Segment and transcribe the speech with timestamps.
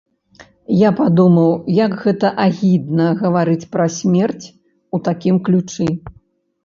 [0.75, 1.51] Я падумаў,
[1.85, 4.45] як гэта агідна гаварыць пра смерць
[4.97, 5.87] у такім ключы.